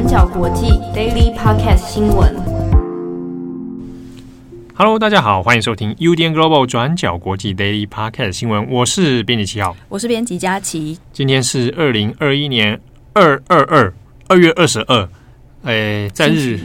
[0.00, 2.34] 转角国际 Daily Podcast 新闻。
[4.74, 8.66] Hello，大家好，欢迎收听 UDN Global 转角国际 Daily Podcast 新闻。
[8.70, 10.98] 我是编辑七号，我是编辑佳琪。
[11.12, 12.80] 今天是二零二一年
[13.12, 13.92] 二二二
[14.28, 15.06] 二月二十二。
[15.64, 16.58] 哎，在日，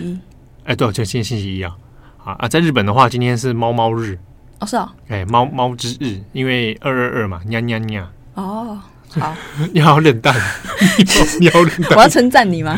[0.64, 1.76] 哎，对，就今天星期一啊。
[2.24, 4.18] 啊啊，在日本的话，今天是猫猫日。
[4.62, 4.90] 哦，是哦。
[5.10, 8.06] 哎，猫猫之日，因为二二二嘛，nha nha nha。
[8.36, 8.80] 哦。
[9.20, 9.34] 好，
[9.72, 10.34] 你好冷淡，
[11.40, 11.91] 你好冷淡。
[11.98, 12.77] 我要称赞你吗？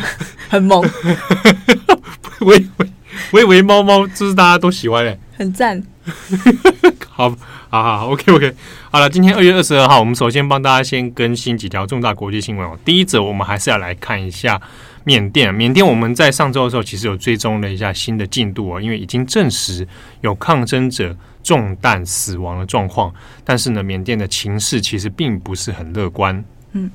[0.50, 0.82] 很萌。
[2.40, 2.90] 我以为
[3.32, 5.82] 我以为猫猫就是大家都喜欢嘞，很赞。
[7.10, 7.30] 好，
[7.70, 8.54] 好好，OK OK。
[8.92, 12.78] 好了，今天二月二十二号，我们首先帮大家先更新几条重大国际新闻哦。
[12.86, 14.62] 第一则，我们还是要来看一下
[15.04, 15.54] 缅甸。
[15.54, 19.88] 缅甸我们在上周的时候其实有追踪了一下新的进度哦，因为已经证实
[20.22, 21.16] 有抗争者。
[21.44, 23.14] 中弹死亡的状况，
[23.46, 26.44] 但是呢，缅甸的情势其实并不是很乐观。
[26.74, 26.92] 嗯，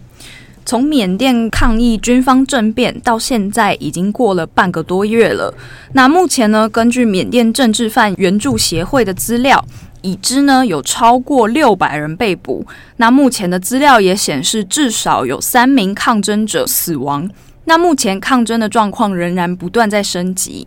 [0.64, 5.52] 从缅甸抗议军方政变到现在，已经过了半个多月了。
[5.92, 9.64] 那目前呢，根据缅甸政治犯援助协会的资料，
[10.00, 12.66] 已知呢有超过六百人被捕。
[12.96, 17.28] 那目前的资料也显示，至少有三名抗争者死亡。
[17.64, 20.66] 那目前抗争的状况仍然不断在升级。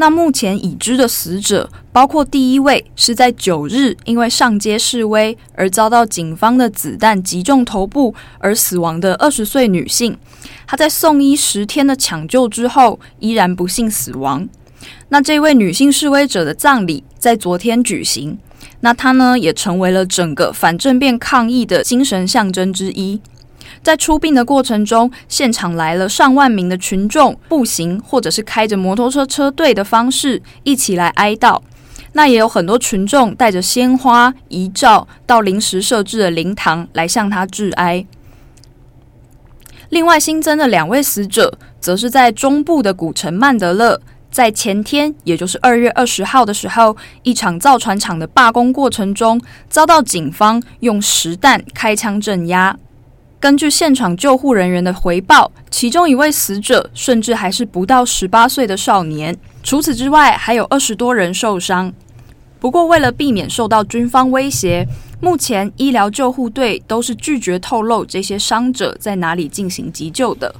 [0.00, 10.16] 那目前已知的死者，包括第一位是在九日因为上街示威而遭到警方的子弹击中头部而死亡的二十岁女性。
[10.66, 14.48] 她在送医十天的抢救之后，依然不幸死亡。
[15.10, 18.38] 那这位女性示威者的葬礼在昨天举行。
[18.80, 23.20] 那她呢，也成为了整个反政变抗议的精神象征之一。
[23.82, 31.60] 在出殡的过程中，现场来了上万名的群众，步行或者是开着摩托车车队的方式一起来哀悼。
[32.12, 38.04] 那也有很多群众带着鲜花、遗照到临时设置的灵堂来向他致哀。
[39.90, 52.76] 另外新增的两位死者，则是在中部的古城曼德勒，在前天，也就是二月二十号的时候，一场造船厂的罢工过程中，遭到警方用实弹开枪镇压。
[53.40, 59.34] 根据现场救护人员的回报，其中一位死者甚至还是不到十八岁的少年。
[59.62, 61.90] 除此之外，还有二十多人受伤。
[62.58, 64.86] 不过，为了避免受到军方威胁，
[65.22, 70.54] 目前医疗救护队都是拒绝透露这些伤者在哪里进行急救的。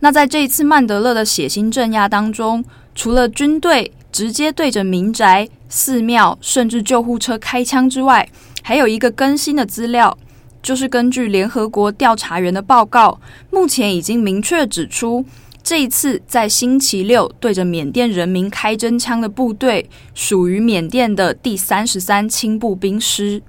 [0.00, 8.26] 那在这一次曼德勒的血腥镇压当中，除了军队直接对着民宅、寺庙甚至救护车开枪之外，
[8.62, 10.16] 还有一个更新的资料。
[10.62, 15.24] 就是根据联合国调查员的报告，目前已经明确指出，
[15.62, 23.42] 这一次在星期六对着缅甸人民开真枪的部队，属于缅甸的第三十三轻步兵师。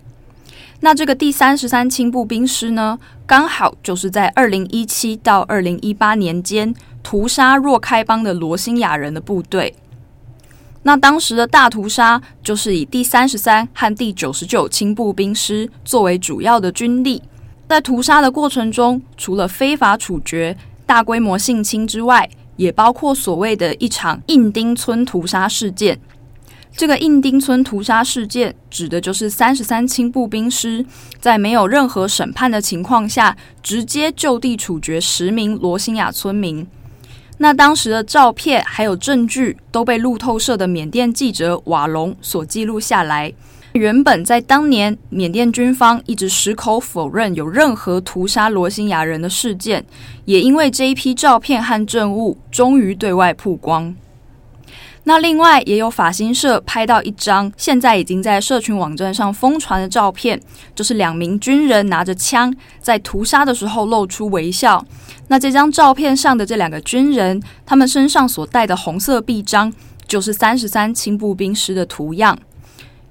[0.80, 9.76] 那这个第三十三轻步兵师呢，刚好就是在二零一七到二零一八年间屠杀若开邦的罗兴亚人的部队。
[10.84, 17.22] 那当时的大屠杀就是以第三十三和第九十九轻步兵师作为主要的军力，
[17.68, 20.56] 在屠杀的过程中，除了非法处决、
[20.86, 26.00] 大规模性侵之外，也包括所谓的一场印丁村屠杀事件。
[26.76, 30.84] 这个印丁村屠杀事件指的就是三十三轻步兵师
[31.20, 36.68] 在没有任何审判的情况下，直接就地处决十名罗兴亚村民。
[37.38, 43.34] 那当时的照片还有证据都被路透社的缅甸记者瓦隆所记录下来。
[43.74, 49.84] 原本在当年，缅甸军方一直矢口否认有任何屠杀罗兴亚人的事件，
[50.26, 53.96] 也因为这一批照片和证物终于对外曝光。
[55.06, 60.40] 那另外也有法新社拍到一张现在已经在社群网站上疯传的照片，
[60.74, 64.86] 就是两名军人拿着枪在屠杀的时候露出微笑。
[65.28, 69.74] 那这张照片上的这两个军人，他们身上所戴的红色臂章，
[70.08, 72.38] 就是三十三轻步兵师的图样。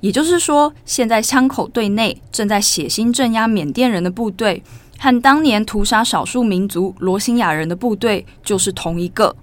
[0.00, 4.62] 也就是说，现在枪口对内正在血腥镇压缅甸人的部队，
[4.98, 9.36] 和当年屠杀少数民族罗兴亚人的部队就是同一个。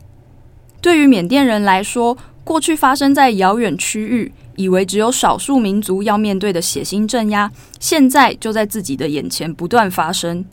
[0.81, 2.18] 对于缅甸人来说，
[2.49, 10.43] 过去发生在遥远区域，以为只有少数民族要面对的血腥镇压，现在就在自己的眼前不断发生。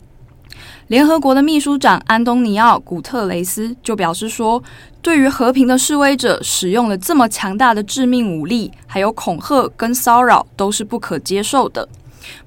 [0.89, 4.61] 联合国的秘书长安东尼奥·古特雷斯就表示说，
[5.01, 11.89] 对于和平的示威者使用了这么强大的致命武力，还有恐吓跟骚扰，都是不可接受的。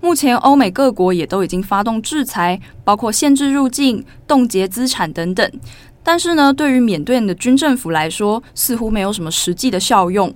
[0.00, 5.50] 目前，欧美各国也都已经发动制裁，包括限制入境、冻结资产等等。
[6.02, 10.34] 但是呢，对于缅甸的军政府来说，似乎没有什么实际的效用。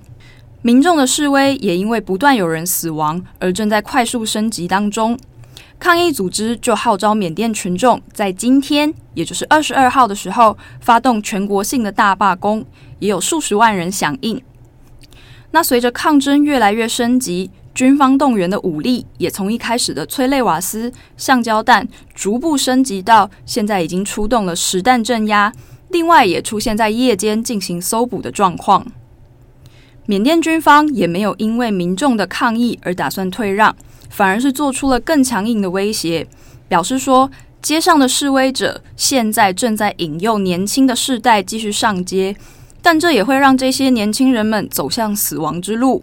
[0.63, 5.19] 民众的示威也因为不断有人死亡而正在快速升级当中。
[5.79, 12.65] 抗议组织就号召缅甸群众在今天，也就是二十二号的时候，发动全国性的大罢工，
[13.01, 14.41] 也有数十万人响应。
[15.51, 25.53] 那随着抗争越来越升级，军方动员的武力也从一开始的催泪瓦斯、橡胶弹，逐步升级到现在已经出动了实弹镇压。
[25.89, 28.87] 另外，也出现在夜间进行搜捕的状况。
[30.07, 33.75] 缅甸军方也没有因为民众的抗议而打算退让，
[34.09, 36.27] 反而是做出了更强硬的威胁，
[36.69, 37.31] 表示说
[37.63, 42.37] 街上的示威者现在正在引诱年轻的世代继续上街，
[42.83, 46.03] 但这也会让这些年轻人们走向死亡之路。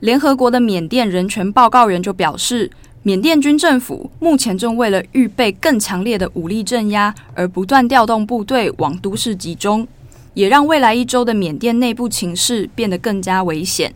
[0.00, 2.70] 联合国的缅甸人权报告人就表示，
[3.02, 9.86] 缅甸军政府目前正为了预备更强烈的武力镇压而不断调动部队往都市集中。
[10.34, 13.92] 也让未来一周的缅甸内部情势变得更加危险。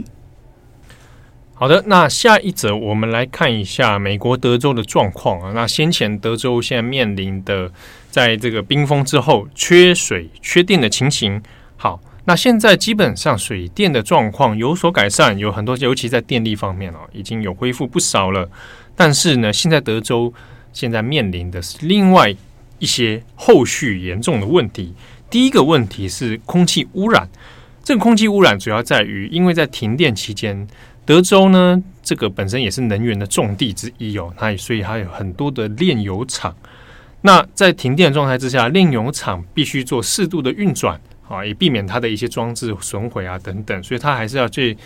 [1.55, 5.53] 好的，那下一则我们来看一下美国德州的状况啊。
[5.55, 7.71] 那先前德州现在面临的，
[8.11, 11.41] 在这个冰封之后缺水、缺电的情形。
[12.25, 18.49] 那现在基本上水电的状况有所改善，有很多，尤其在电力方面哦，已经有恢复不少了。
[18.95, 20.33] 但是呢，现在德州
[20.73, 22.35] 现在面临的是另外
[22.79, 24.95] 一些后续严重的问题。
[25.29, 27.29] 第一个问题是空气污染，
[27.83, 30.69] 这个空气污染主要在于，因为在停电期间，
[31.05, 36.55] 德州呢这个本身也是能源的重地之一哦，那所以它有很多的炼油厂。
[37.23, 41.01] 那在停电状态之下，炼油厂必须做适度的运转
[41.33, 44.77] 啊，以避免它的一些装置损毁啊等等，所以它还是要去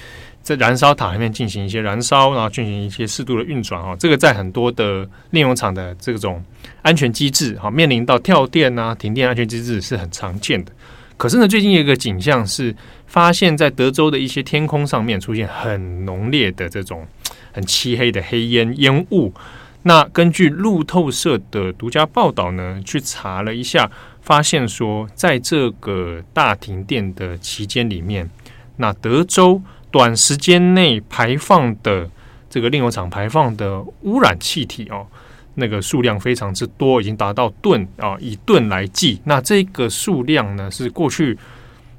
[0.42, 3.96] 在燃烧塔里面进行一些燃烧，然后进行一些适度的运转啊。
[3.98, 6.42] 这个在很多的炼油厂的这种。
[6.82, 10.70] 安全机制，哈，面临到跳电啊、停电，安全机制是很常见的。
[11.16, 12.72] 可是呢，最近有一个景象是，
[13.08, 17.04] 发现在德州的一些天空上面出现很浓烈的这种
[17.50, 19.32] 很漆黑的黑烟烟雾。
[19.82, 23.90] 那根据路透社的独家报道呢，去查了一下，
[24.26, 28.28] 发现说，在这个大停电的期间里面，
[28.76, 29.62] 那德州
[29.92, 32.10] 短时间内排放的
[32.50, 35.06] 这个炼油厂排放的污染气体哦。
[35.58, 39.18] 那个数量非常之多，已经达到吨啊，以吨来计。
[39.24, 41.38] 那这个数量呢，是过去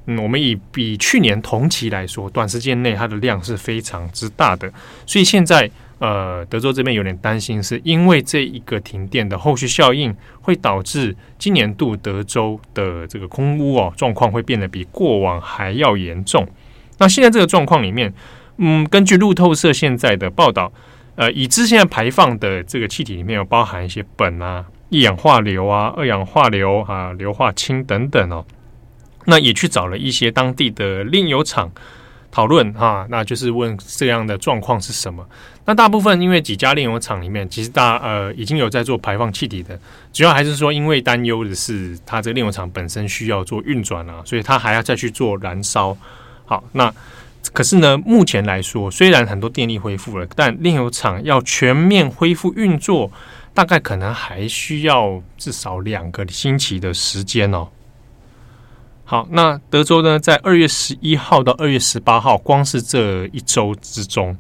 [0.06, 4.72] 嗯，我们以比去年同期来说，短时间内它的量是非常之大的。
[5.08, 16.48] 所以现在呃，德州这边有点担心，是因为这一个停电的后续效应，会导致今年度德州的这个空污哦状况会变得比过往还要严重。
[16.98, 18.14] 那现在这个状况里面，
[18.58, 20.72] 嗯，根据路透社现在的报道。
[21.20, 28.46] 呃，已知现在排放的这个气体里面有包含一些苯啊、一氧化硫啊、二氧化硫啊、硫化氢等等哦。
[29.26, 31.72] 那也去找了一些当地的炼油厂
[32.38, 35.28] 讨论哈，那就是问这样的状况是什么。
[35.66, 39.80] 那大部分因为几家炼油厂里面其实大呃已经有在做排放气体的，
[40.14, 45.98] 主要还是说因为担忧的是它这个炼油厂本身需要做运转啊，所以它还要再去做燃烧。
[46.46, 46.94] 好，那。
[47.54, 53.10] 可是呢，目前来说，虽然很多电力恢复了，但炼油厂要全面恢复运作，
[53.54, 57.70] 大概可能还需要至少两个星期的时间哦。
[59.10, 64.38] 好，那德州呢，在二月十一号到二月十八号，光是这一周之中，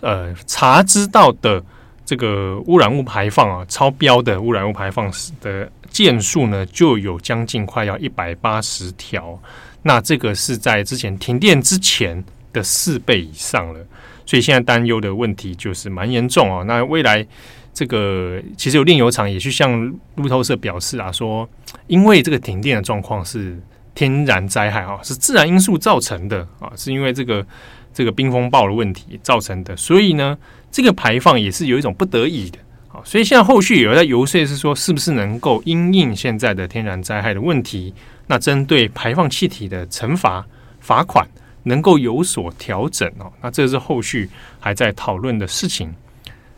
[0.00, 1.62] 呃，查知到的
[2.06, 9.38] 这个污染物排放啊，超标的污染物排放的件数呢，就有将近快要一百八十条。
[9.82, 13.80] 那这个是在之前停电之前的四倍以上了，
[14.24, 16.64] 所以现在担忧的问题就是蛮严重哦。
[16.64, 17.26] 那未来
[17.74, 21.46] 这个其实有炼油厂也去向路透社表示啊，说
[21.86, 23.60] 因为这个停电的状况是
[24.00, 27.46] 天然灾害啊，是自然因素造成的啊，是因为这个
[27.92, 30.38] 这个冰风暴的问题造成的，所以呢，
[30.70, 33.02] 这个排放也是有一种不得已的啊。
[33.04, 37.92] 所以现在后续有在游说是说，是不是能够因应现在的天然灾害的问题？
[38.26, 40.46] 那针对排放气体的惩罚
[40.80, 41.28] 罚款
[41.64, 45.94] 能够有所调整哦，那这是后续还在讨论的事情。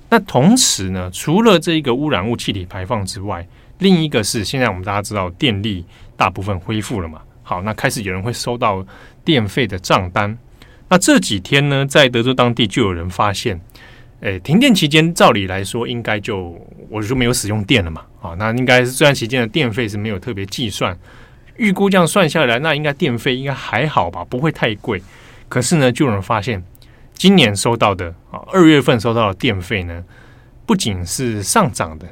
[0.09, 3.45] 那同时呢，除了这一个污染物气体排放之外，
[3.81, 5.85] 另一个是现在我们大家知道电力
[6.17, 7.21] 大部分恢复了嘛？
[7.43, 8.85] 好，那开始有人会收到
[9.25, 10.37] 电费的账单。
[10.89, 13.61] 那这几天呢，在德州当地就有人发现，
[14.21, 16.57] 诶，停电期间照理来说应该就
[16.89, 18.03] 我就没有使用电了嘛？
[18.21, 20.97] 啊，那应该是这段期间的电费是没有特别计算。
[21.57, 25.03] 预估这样算下来，那应该电费应该还好吧，不会太贵。
[25.49, 26.63] 可是呢，就有人发现，
[27.15, 30.03] 今年收到的啊，二月份收到的电费呢，
[30.65, 32.07] 不仅是上涨的，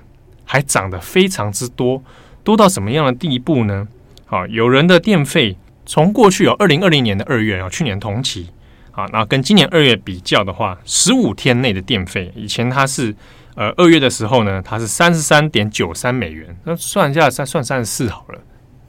[0.45, 2.03] 还涨得非常之多，
[2.43, 3.87] 多到什么样的地步呢？
[4.31, 8.49] 啊，有人的电费从过去有二零二零年的二月啊，去年同期
[8.93, 13.13] 啊，那跟今年二月比较的话，十五天内的电费，以前它是
[13.57, 18.39] 呃二月的时候呢，它是三十三点九三美元，那算一下算算三十四好了，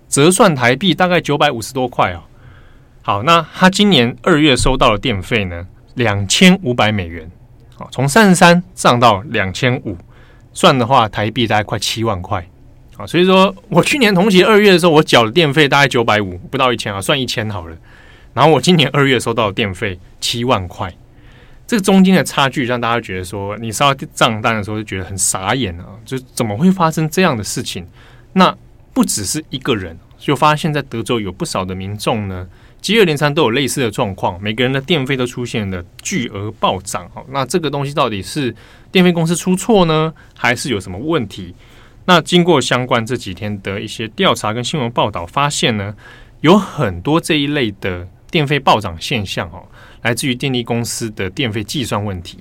[0.08, 2.22] 折算台币大概九百五十多块哦。
[3.02, 7.28] 好，那他今年二月收到的电费呢，两千五百美元，
[7.76, 9.98] 好，从三十三涨到两千五，
[10.54, 12.48] 算的话台币大概快七万块，
[13.06, 17.76] 所以说我去年同期二月的时候，我缴的电费大概九百五，不到一千啊，算一千好了。
[18.34, 20.94] 然后我今年二月收到的电费七万块，
[21.68, 27.86] 这个中间的差距让大家觉得说，你收到账单的时候就觉得很傻眼啊，就怎么会发生这样的事情？
[28.34, 28.56] 那
[28.94, 32.48] 不只是一个人，就发现在德州有不少的民众呢。
[32.82, 37.08] 接二连三都有类似的状况，每个人的电费都出现了巨额暴涨。
[37.30, 38.56] 那这个东西到底是
[38.92, 41.54] 电费公司出错呢，还是有什么问题？
[42.06, 45.96] 那经过相关这几天的一些调查跟新闻报道，发现呢，
[46.42, 49.64] 有很多这一类的电费暴涨现象哦，
[50.02, 52.40] 来自于电力公司的电费计算问题。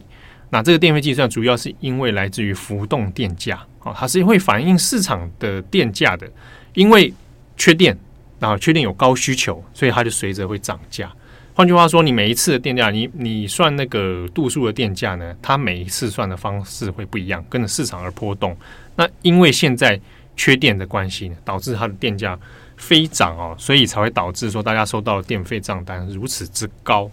[0.51, 6.31] 那这个电费计算主要是因为来自于浮动电价，哦，它是会反映市场的电价的，
[6.75, 7.13] 因为
[7.57, 7.97] 缺电。
[8.41, 11.13] 然后缺电有高需求，所以它就随着会涨价。
[11.61, 18.57] 换句话说，你每一次的电价，你你算那个度数的电价呢，它每一次算的方式会不一样，跟着市场而波动。
[18.97, 20.01] 那因为现在
[20.35, 22.39] 缺电的关系呢，导致它的电价
[22.79, 27.11] 飞涨哦，所以才会导致说大家收到电费账单如此之高。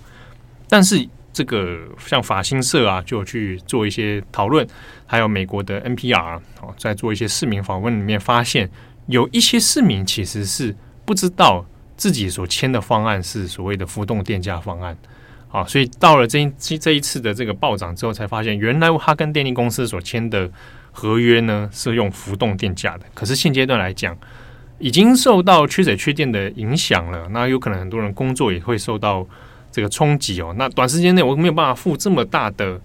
[0.70, 4.66] 但是这个像法新社啊，就去做一些讨论，
[5.06, 8.70] 还有美国的 NPR 哦，在做一些市民访问里面发现，
[9.08, 10.74] 有一些市民其实是。
[11.06, 11.66] 不知道
[11.98, 14.96] 自己所签的方案是所谓的浮动电价方案，
[15.52, 20.50] 啊，所以到了这一这一次的这个暴涨之后，才发现原来他跟电力公司所签的
[20.92, 23.06] 合约呢是用浮动电价的。
[23.14, 24.16] 可是现阶段来讲，
[24.78, 29.28] 已经受到缺水缺电的影响了，那有可能很多人工作也会受到
[29.72, 30.54] 这个冲击哦。
[30.58, 32.80] 那短时间内我没有办法付这么大的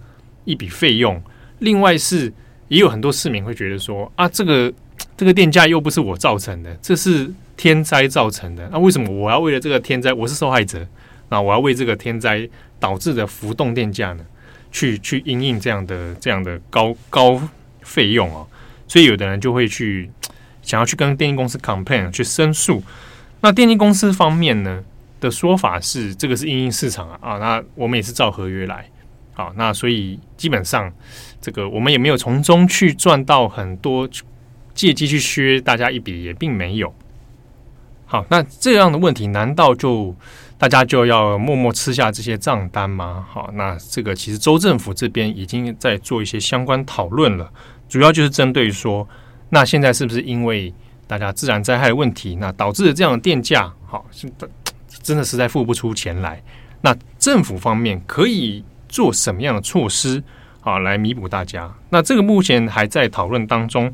[0.46, 1.22] 一笔费用。
[1.58, 2.32] 另外是
[2.68, 4.72] 也有很多市民会觉得说啊，这个
[5.22, 7.32] 这个电价又不是我造成的，这是。
[7.54, 10.84] 天灾造成的，那为什么我要为了这个天灾，我是受害者，
[11.28, 12.48] 那我要为这个天灾
[12.80, 14.24] 导致的浮动电价呢，
[14.72, 17.40] 去去因应这样的这样的高高
[17.82, 18.48] 费用哦，
[18.88, 20.10] 所以有的人就会去
[20.62, 22.82] 想要去跟电力公司 complain 去申诉。
[23.42, 24.82] 那电力公司方面呢
[25.20, 28.90] 的说法是，这个是因应市场啊，啊，那我们也是照合约来，
[29.34, 30.92] 好，那所以基本上
[31.40, 34.08] 这个我们也没有从中去赚到很多，
[34.74, 36.94] 借机去削大家一笔，也并没有。
[38.04, 40.14] 好，那这样的问题，难道就
[40.58, 43.24] 大家就要默默吃下这些账单吗？
[43.30, 47.50] 好，那这个其实州政府这边已经在做一些相关讨论了，
[47.88, 49.08] 主要就是针对说，
[49.48, 50.74] 那现在是不是因为
[51.06, 54.04] 大家自然灾害的问题，那导致了这样的电价，好，
[55.02, 56.42] 真的实在付不出钱来，
[56.82, 60.22] 那政府方面可以做什么样的措施，
[60.60, 61.72] 好，来弥补大家？
[61.88, 63.90] 那这个目前还在讨论当中。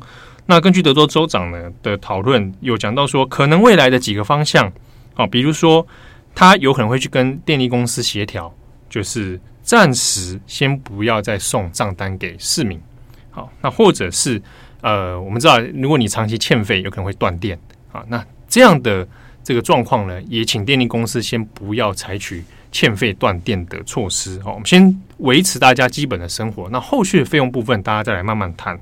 [0.49, 4.65] 那根据德州州长呢的讨论，有讲到说，可能未来的几个方向，
[5.13, 5.85] 啊，比如说
[6.33, 8.51] 他有可能会去跟电力公司协调，
[8.89, 12.81] 就是暂时先不要再送账单给市民，
[13.29, 14.41] 好，那或者是
[14.81, 17.55] 呃，我们知道，如果你长期欠费，有可能会断电，
[17.91, 19.07] 啊，那这样的
[19.43, 28.79] 这个状况呢，也请电力公司先不要采取欠费断电的措施，好，我们先维持大家基本的生活，那后续费用部分，大家再来慢慢谈，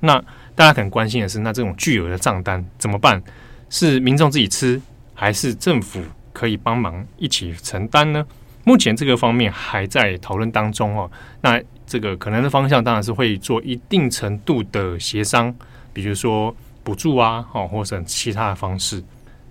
[0.00, 0.20] 那。
[0.58, 3.22] 大家很关心的是，那这种巨额的账单怎么办？
[3.70, 4.82] 是民众自己吃，
[5.14, 8.26] 还是政府可以帮忙一起承担呢？
[8.64, 11.08] 目前这个方面还在讨论当中哦。
[11.42, 15.54] 那这个可能的方向当然是会做一定程度的协商，
[15.92, 19.00] 比如说补助啊，哦，或者其他的方式。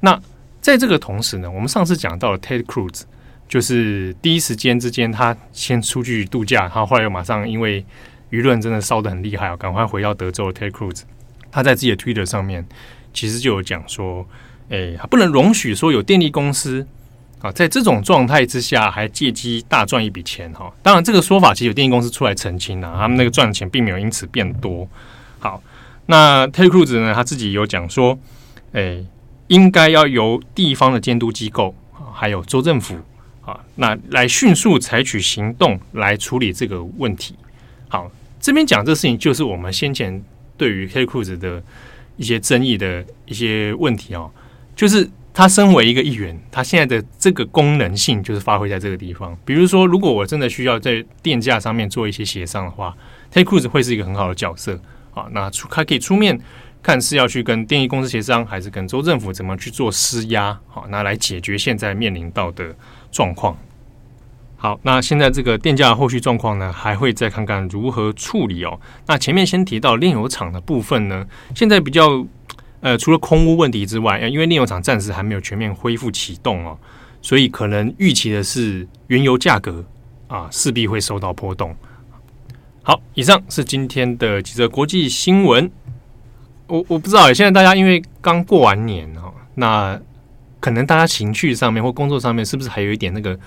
[0.02, 0.20] 那
[0.60, 3.04] 在这个同时呢，我们上次讲到了 Ted Cruz，
[3.48, 7.86] 就是第一时间之间他先出去度假，然后后来又马上因为。
[8.30, 9.56] 舆论真的烧得很厉害啊！
[9.56, 11.04] 赶快回到德州的 Ted Cruz，
[11.50, 12.68] 他在自己的 Twitter 上面
[13.14, 14.28] 其实就有讲说，
[14.70, 16.86] 诶，他不能容许说有电力公司
[17.40, 20.70] 啊，在这种状态之下还借机大赚一笔钱哈。
[20.84, 24.86] 当然，这个说法其实有电力公司出来澄清了，他们那个赚的钱并没有因此变多。
[25.40, 25.64] 好，
[26.08, 28.20] 那 Ted Cruz 呢，他自己有讲说，
[28.74, 29.06] 诶，
[29.48, 32.98] 应该要由地方的监督机构啊还有州政府
[33.46, 37.36] 啊，那来迅速采取行动来处理这个问题。
[37.88, 38.12] 好。
[38.40, 40.24] 这边讲这个事情，就是我们先前
[40.56, 41.62] 对于 Ted Cruz 的
[42.16, 44.32] 一些争议的一些问题哦，
[44.76, 49.38] 就是他身为一个议员，他现在的这个功能性就是发挥在这个地方。
[49.46, 52.96] 比如说，如果我真的需要在电价上面做一些协商的话
[53.32, 54.80] 黑裤子会是一个很好的角色
[55.14, 55.28] 啊。
[55.32, 56.40] 那出他可以出面
[56.82, 62.76] 看是要去跟电力公司协商，还是跟州政府怎么去做施压，好，那来解决现在面临到的
[63.12, 63.58] 状况。
[64.60, 68.80] 好，那现在这个电价后续状况呢，还会再看看如何处理哦。
[69.06, 71.24] 那前面先提到炼油厂的部分呢，
[71.56, 72.26] 现在比较
[72.80, 76.76] 呃，除了空污问题之外，因为炼油厂暂时还没有全面恢复启动哦，
[77.22, 79.86] 所以可能预期的是原油价格
[80.28, 81.76] 啊势必会受到波动。
[82.82, 85.70] 好，以上是今天的几则国际新闻。
[86.66, 90.00] 我我不知道，现在大家因为刚过完年哦，那
[90.60, 93.38] 可能大家情绪上面或工作上面是不是还有一点那个？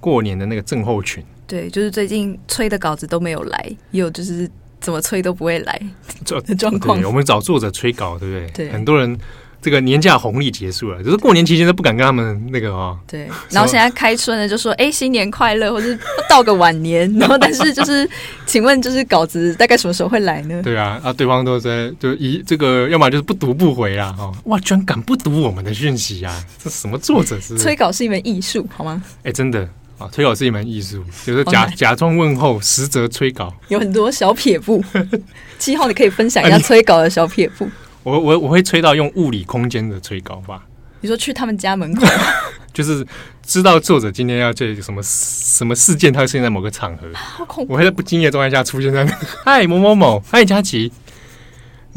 [0.00, 4.48] 过年的那个症候群，对，就是最近催的稿子都没有来，也有就是
[4.80, 5.80] 怎么催都不会来
[6.46, 7.02] 的状况。
[7.02, 8.66] 我们找作者催稿，对不对？
[8.66, 9.18] 对，很多人
[9.60, 12.96] 这个年假红利结束了，就是过年期间都不敢跟他们那个哦。
[13.08, 15.98] 对，然后现在开春了，就说哎，新年快乐，或是
[16.30, 17.12] 道个晚年。
[17.18, 18.08] 然后但是就是，
[18.46, 20.62] 请问就是稿子大概什么时候会来呢？
[20.62, 24.14] 对啊，啊，对方都在就一这个，要么就是不读不回啊。
[24.16, 26.32] 哦，哇，居然敢不读我们的讯息啊？
[26.62, 27.58] 这什么作者是？
[27.58, 29.02] 催稿是一门艺术，好吗？
[29.24, 29.68] 哎，真的。
[29.98, 34.82] 啊，催稿是一门艺术，就是假假装问候，实则催稿，有很多小撇步。
[35.58, 37.68] 七号，你可以分享一下催稿的小撇步。
[38.04, 40.64] 我我我会催到用物理空间的催稿吧。
[41.00, 42.06] 你说去他们家门口，
[42.72, 43.06] 就是
[43.44, 47.06] 知道作者今天要这什么什么事件，他会出现在某个场合。
[47.14, 47.72] 好恐怖！
[47.72, 49.12] 我会在不经意的状态下出现在那。
[49.44, 50.92] 嗨，某某某，嗨，佳琪。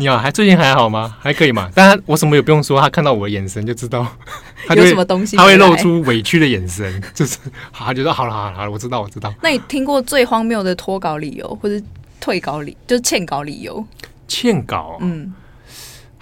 [0.02, 1.16] 你好，还最近还好吗？
[1.20, 1.70] 还可以嘛？
[1.76, 4.06] 当然，我什么也不用说，他看到我的眼神就知道，
[4.66, 7.38] 他就有什么东西，他会露出委屈的眼神， 就是，
[7.72, 9.32] 他觉得好了好了好了，我知道我知道。
[9.44, 11.80] 那你听过最荒谬的脱稿理由，或者
[12.20, 13.86] 退稿理，就是欠稿理由？
[14.28, 15.32] 欠稿，嗯。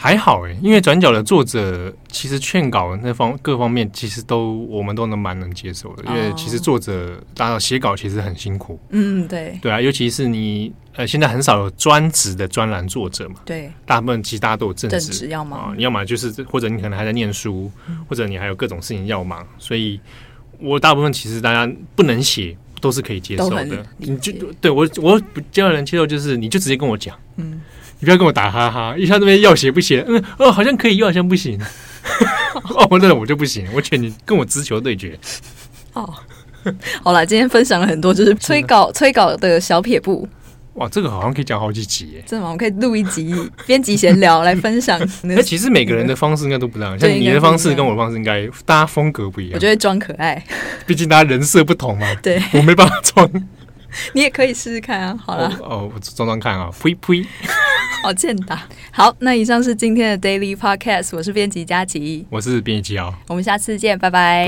[0.02, 17.72] 还好哎，因为转角的作者其实劝稿那方各方面其实都我们都能蛮能接受的，因为其实作者当然写稿其实很辛苦，嗯对对啊，尤其是你呃现在很少有专职的专栏作者嘛，对，大部分其实大家都有正职要忙啊，你要么就是或者你可能还在念书，
[18.10, 19.98] 或者你还有各种事情要忙，所以
[20.60, 23.66] 我大部分其实大家不能写都是可以接受的，
[23.96, 27.62] 你就对我我比较能接受就是你就直接跟我讲，嗯。
[28.02, 30.06] 你不要跟我打哈哈，一下这边要写不写？
[30.08, 31.60] 嗯哦，好像可以，又好像不行。
[32.64, 35.20] 哦，那我就不行，我劝你跟我直球对决。
[35.92, 36.10] 哦，
[37.04, 40.26] 好了，今天分享了很多就是催稿催稿的小撇步。
[40.80, 42.24] 哇，这个好像可以讲好几集耶！
[42.26, 42.48] 真的吗？
[42.48, 43.36] 我们可以录一集
[43.68, 44.98] 编辑闲聊来分享。
[45.24, 49.54] 那其实每个人的方式应该都不一样，像你的方式跟我的方式应该大家风格不一样。
[49.56, 50.42] 我觉得装可爱，
[50.88, 52.08] 毕竟大家人设不同嘛。
[52.24, 53.30] 对，我没办法装。
[54.14, 55.18] 你也可以试试看啊！
[55.26, 56.70] 好了，哦，我装装看啊！
[56.82, 57.26] 呸呸，
[58.04, 58.62] 好欠打。
[58.92, 64.48] 好，那以上是今天的 Daily Podcast，我是编辑佳琪，我是编辑哦，我们下次见，拜拜。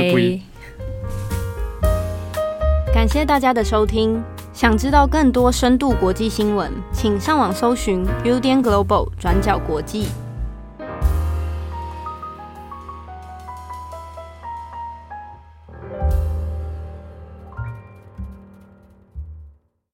[2.93, 4.23] 感谢大家的收听，
[4.61, 10.05] 想知道更多深度国际新闻，请上网搜寻 Udan Global 转角国际。